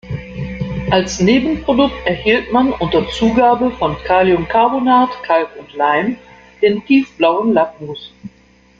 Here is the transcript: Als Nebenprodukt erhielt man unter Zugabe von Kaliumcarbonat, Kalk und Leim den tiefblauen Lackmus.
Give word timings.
Als 0.89 1.19
Nebenprodukt 1.19 1.93
erhielt 2.07 2.51
man 2.51 2.73
unter 2.73 3.07
Zugabe 3.09 3.69
von 3.69 3.95
Kaliumcarbonat, 4.03 5.09
Kalk 5.21 5.55
und 5.59 5.71
Leim 5.75 6.15
den 6.63 6.83
tiefblauen 6.87 7.53
Lackmus. 7.53 8.11